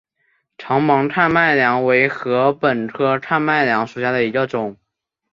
[0.57, 4.79] 长芒看麦娘为禾本科看麦娘属下的一个种。